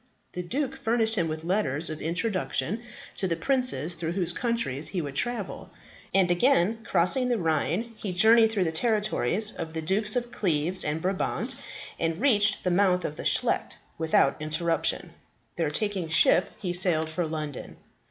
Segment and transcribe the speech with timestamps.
[0.33, 2.81] The duke furnished him with letters of introduction
[3.17, 5.69] to the princes through whose countries he would travel;
[6.11, 10.83] and again crossing the Rhine, he journeyed through the territories of the Dukes of Cleves
[10.83, 11.55] and Brabant,
[11.99, 15.13] and reached the mouth of the Scheldt without interruption.
[15.55, 17.77] There taking ship, he sailed for London.